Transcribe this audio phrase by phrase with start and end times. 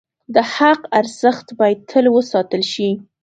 [0.33, 2.89] د حق ارزښت باید تل وساتل شي.